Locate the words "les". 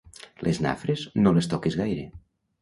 0.47-0.59, 1.37-1.51